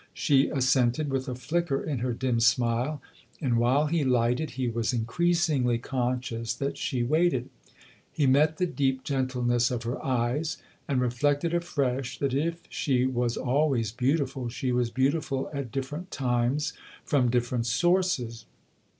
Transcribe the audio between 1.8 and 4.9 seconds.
in her dim smile, and while he lighted he